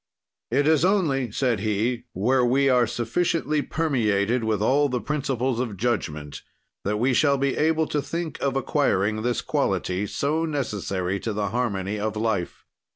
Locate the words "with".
4.43-4.59